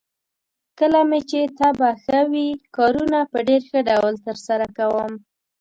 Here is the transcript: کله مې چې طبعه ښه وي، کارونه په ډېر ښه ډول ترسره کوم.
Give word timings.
کله 0.79 0.99
مې 1.09 1.19
چې 1.29 1.39
طبعه 1.59 1.91
ښه 2.03 2.19
وي، 2.31 2.49
کارونه 2.75 3.19
په 3.31 3.39
ډېر 3.47 3.61
ښه 3.69 3.79
ډول 3.89 4.13
ترسره 4.25 4.65
کوم. 4.77 5.13